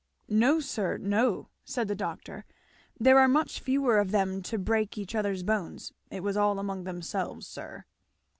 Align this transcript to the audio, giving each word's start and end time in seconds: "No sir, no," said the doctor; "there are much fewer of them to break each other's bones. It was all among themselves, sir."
"No 0.29 0.59
sir, 0.59 0.97
no," 0.97 1.49
said 1.63 1.87
the 1.87 1.93
doctor; 1.93 2.43
"there 2.99 3.19
are 3.19 3.27
much 3.27 3.59
fewer 3.59 3.99
of 3.99 4.09
them 4.09 4.41
to 4.41 4.57
break 4.57 4.97
each 4.97 5.13
other's 5.13 5.43
bones. 5.43 5.93
It 6.09 6.23
was 6.23 6.35
all 6.35 6.57
among 6.57 6.85
themselves, 6.85 7.45
sir." 7.45 7.85